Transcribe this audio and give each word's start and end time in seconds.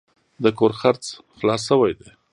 د 0.43 0.45
کور 0.57 0.71
خرڅ 0.79 1.03
خلاص 1.37 1.61
شوی 1.69 1.93
دی. 1.99 2.09